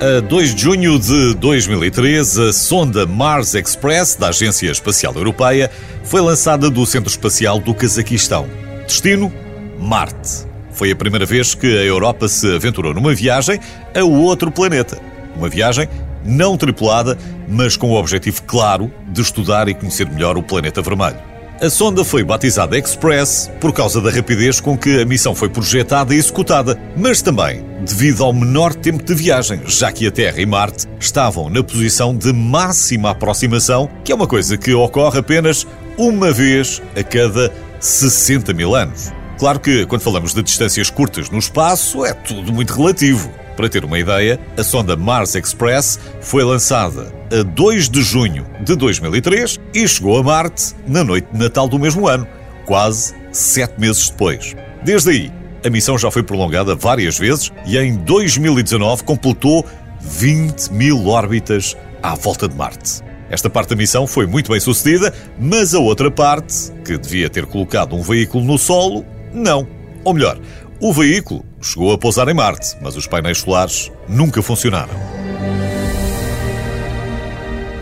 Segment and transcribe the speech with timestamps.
[0.00, 5.68] A 2 de junho de 2003, a sonda Mars Express da Agência Espacial Europeia
[6.04, 8.48] foi lançada do Centro Espacial do Cazaquistão.
[8.86, 9.32] Destino:
[9.76, 10.46] Marte.
[10.70, 13.58] Foi a primeira vez que a Europa se aventurou numa viagem
[13.92, 15.00] a outro planeta.
[15.34, 15.88] Uma viagem
[16.24, 17.18] não tripulada,
[17.48, 21.27] mas com o objetivo claro de estudar e conhecer melhor o planeta vermelho.
[21.60, 26.14] A sonda foi batizada Express por causa da rapidez com que a missão foi projetada
[26.14, 30.46] e executada, mas também devido ao menor tempo de viagem, já que a Terra e
[30.46, 36.30] Marte estavam na posição de máxima aproximação, que é uma coisa que ocorre apenas uma
[36.30, 39.12] vez a cada 60 mil anos.
[39.36, 43.32] Claro que, quando falamos de distâncias curtas no espaço, é tudo muito relativo.
[43.58, 48.76] Para ter uma ideia, a sonda Mars Express foi lançada a 2 de junho de
[48.76, 52.24] 2003 e chegou a Marte na noite de Natal do mesmo ano,
[52.64, 54.54] quase sete meses depois.
[54.84, 55.32] Desde aí,
[55.66, 59.66] a missão já foi prolongada várias vezes e em 2019 completou
[60.02, 63.02] 20 mil órbitas à volta de Marte.
[63.28, 67.44] Esta parte da missão foi muito bem sucedida, mas a outra parte, que devia ter
[67.44, 69.66] colocado um veículo no solo, não.
[70.04, 70.38] Ou melhor,
[70.80, 74.94] o veículo chegou a pousar em Marte, mas os painéis solares nunca funcionaram.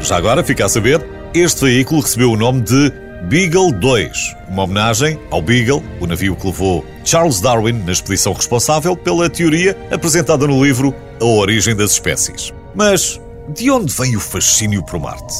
[0.00, 2.92] Já agora fica a saber, este veículo recebeu o nome de
[3.24, 8.96] Beagle 2, uma homenagem ao Beagle, o navio que levou Charles Darwin na expedição responsável
[8.96, 12.52] pela teoria apresentada no livro A Origem das Espécies.
[12.74, 15.34] Mas de onde vem o fascínio por Marte?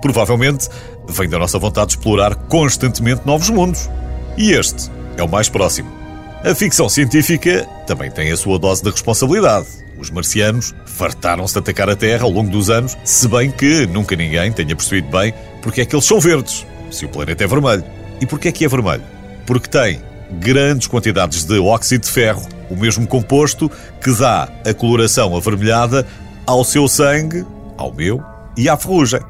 [0.00, 0.68] Provavelmente
[1.08, 3.90] vem da nossa vontade de explorar constantemente novos mundos.
[4.36, 5.97] E este é o mais próximo.
[6.44, 9.66] A ficção científica também tem a sua dose de responsabilidade.
[9.98, 14.14] Os marcianos fartaram-se de atacar a Terra ao longo dos anos, se bem que nunca
[14.14, 17.84] ninguém tenha percebido bem porque é que eles são verdes, se o planeta é vermelho.
[18.20, 19.02] E porquê é que é vermelho?
[19.44, 20.00] Porque tem
[20.30, 23.68] grandes quantidades de óxido de ferro, o mesmo composto
[24.00, 26.06] que dá a coloração avermelhada
[26.46, 27.44] ao seu sangue,
[27.76, 28.22] ao meu
[28.56, 29.20] e à ferrugem.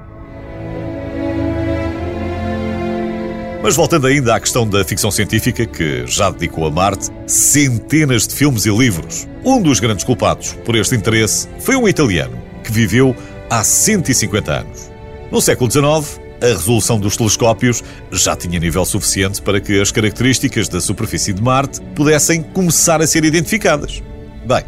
[3.68, 8.34] Mas voltando ainda à questão da ficção científica, que já dedicou a Marte centenas de
[8.34, 9.28] filmes e livros.
[9.44, 12.34] Um dos grandes culpados por este interesse foi um italiano
[12.64, 13.14] que viveu
[13.50, 14.90] há 150 anos.
[15.30, 20.66] No século XIX, a resolução dos telescópios já tinha nível suficiente para que as características
[20.66, 24.02] da superfície de Marte pudessem começar a ser identificadas.
[24.46, 24.64] Bem,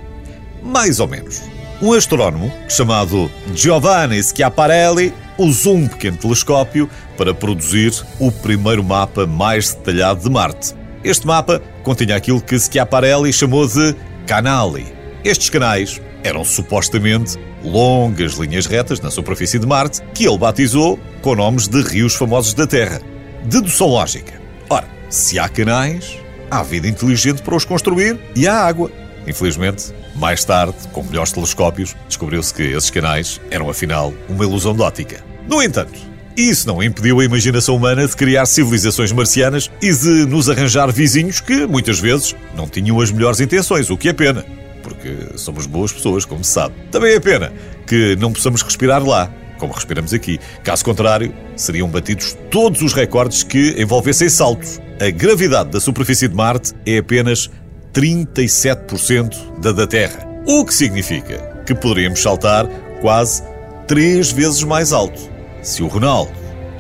[0.62, 1.40] mais ou menos.
[1.80, 9.74] Um astrónomo chamado Giovanni Schiaparelli usou um pequeno telescópio para produzir o primeiro mapa mais
[9.74, 10.74] detalhado de Marte.
[11.02, 13.94] Este mapa continha aquilo que Schiaparelli chamou de
[14.26, 14.86] canali.
[15.24, 21.34] Estes canais eram supostamente longas linhas retas na superfície de Marte que ele batizou com
[21.34, 23.00] nomes de rios famosos da Terra.
[23.44, 24.40] Dedução lógica.
[24.68, 26.18] Ora, se há canais,
[26.50, 28.90] há vida inteligente para os construir e há água.
[29.26, 34.82] Infelizmente, mais tarde, com melhores telescópios, descobriu-se que esses canais eram afinal uma ilusão de
[34.82, 35.29] ótica.
[35.50, 35.98] No entanto,
[36.36, 41.40] isso não impediu a imaginação humana de criar civilizações marcianas e de nos arranjar vizinhos
[41.40, 44.46] que, muitas vezes, não tinham as melhores intenções, o que é pena,
[44.80, 46.76] porque somos boas pessoas, como se sabe.
[46.92, 47.52] Também é pena
[47.84, 49.28] que não possamos respirar lá,
[49.58, 50.38] como respiramos aqui.
[50.62, 54.80] Caso contrário, seriam batidos todos os recordes que envolvessem saltos.
[55.00, 57.50] A gravidade da superfície de Marte é apenas
[57.92, 62.68] 37% da da Terra, o que significa que poderíamos saltar
[63.00, 63.42] quase
[63.88, 65.39] três vezes mais alto.
[65.62, 66.32] Se o Ronaldo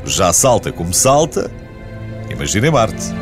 [0.04, 1.50] já salta como salta,
[2.30, 3.19] imaginem Marte.